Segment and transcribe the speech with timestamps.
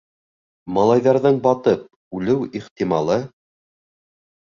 [0.77, 1.85] Малайҙарҙың батып,
[2.21, 3.23] үлеү ихтималы...